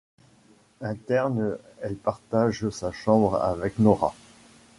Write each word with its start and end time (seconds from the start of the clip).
Interne, 0.81 1.59
elle 1.83 1.93
partage 1.95 2.67
sa 2.71 2.91
chambre 2.91 3.35
avec 3.35 3.77
Nóra. 3.77 4.15